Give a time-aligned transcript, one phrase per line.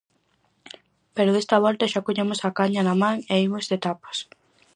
[1.15, 4.17] Pero desta volta xa collemos a caña na man e imos de tapas.